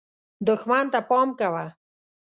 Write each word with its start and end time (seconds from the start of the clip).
دښمن 0.47 0.85
ته 0.93 0.99
پام 1.09 1.29
کوه. 1.39 1.65